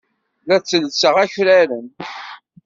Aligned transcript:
La 0.47 0.57
ttellseɣ 0.59 1.15
akraren. 1.23 1.87